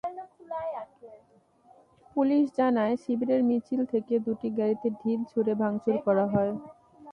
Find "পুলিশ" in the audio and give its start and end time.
2.15-2.43